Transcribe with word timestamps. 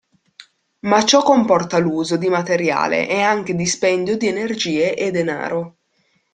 Ma 0.79 1.05
ciò 1.05 1.21
comporta 1.21 1.77
l'uso 1.77 2.17
di 2.17 2.27
materiale 2.27 3.07
e 3.07 3.21
anche 3.21 3.53
dispendio 3.53 4.17
di 4.17 4.25
energie 4.25 4.95
e 4.95 5.11
denaro. 5.11 5.77